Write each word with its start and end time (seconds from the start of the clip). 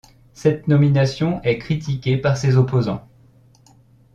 Cette 0.33 0.67
nomination 0.67 1.43
est 1.43 1.59
critiquée 1.59 2.17
par 2.17 2.35
ses 2.35 2.57
opposants. 2.57 3.07